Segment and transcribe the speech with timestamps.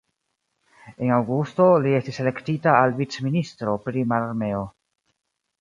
[1.07, 4.69] En aŭgusto, li estis elektita al vicministro pri mararmeo.